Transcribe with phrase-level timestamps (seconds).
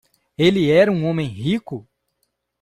[0.35, 1.87] Ele era um homem rico?